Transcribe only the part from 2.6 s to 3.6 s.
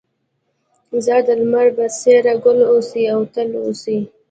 اوسې او تل